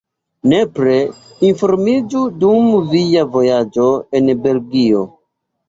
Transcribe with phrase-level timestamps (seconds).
[0.53, 0.95] Nepre
[1.49, 3.87] informiĝu dum via vojaĝo
[4.23, 5.07] en Belgio!